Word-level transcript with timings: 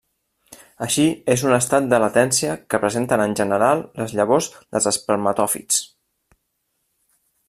Així, 0.85 1.03
és 1.33 1.43
un 1.49 1.53
estat 1.57 1.89
de 1.91 1.99
latència 2.03 2.55
que 2.73 2.79
presenten 2.85 3.23
en 3.27 3.37
general 3.43 3.85
les 4.03 4.17
llavors 4.21 4.49
dels 4.57 4.89
espermatòfits. 4.93 5.83